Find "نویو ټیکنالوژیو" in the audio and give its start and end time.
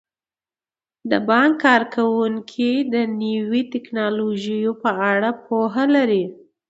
3.21-4.71